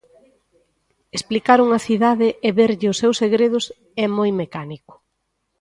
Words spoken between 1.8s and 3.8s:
cidade e verlle os seus segredos